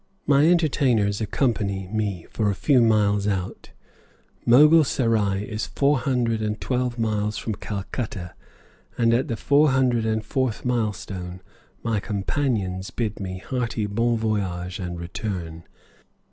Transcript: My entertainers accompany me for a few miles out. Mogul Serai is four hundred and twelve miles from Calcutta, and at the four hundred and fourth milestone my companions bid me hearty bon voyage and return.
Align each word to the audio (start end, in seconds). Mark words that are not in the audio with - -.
My 0.25 0.47
entertainers 0.47 1.21
accompany 1.21 1.87
me 1.87 2.25
for 2.31 2.49
a 2.49 2.55
few 2.55 2.81
miles 2.81 3.27
out. 3.27 3.69
Mogul 4.47 4.83
Serai 4.83 5.43
is 5.43 5.67
four 5.67 5.99
hundred 5.99 6.41
and 6.41 6.59
twelve 6.59 6.97
miles 6.97 7.37
from 7.37 7.53
Calcutta, 7.53 8.33
and 8.97 9.13
at 9.13 9.27
the 9.27 9.37
four 9.37 9.69
hundred 9.69 10.07
and 10.07 10.25
fourth 10.25 10.65
milestone 10.65 11.41
my 11.83 11.99
companions 11.99 12.89
bid 12.89 13.19
me 13.19 13.43
hearty 13.45 13.85
bon 13.85 14.17
voyage 14.17 14.79
and 14.79 14.99
return. 14.99 15.65